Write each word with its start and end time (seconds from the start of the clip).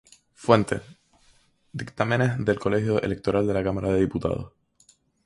Fuente: 0.33 0.81
Dictámenes 1.73 2.43
del 2.43 2.57
Colegio 2.57 2.99
Electoral 3.03 3.45
de 3.45 3.53
la 3.53 3.63
Cámara 3.63 3.89
de 3.89 3.99
Diputados. 3.99 4.51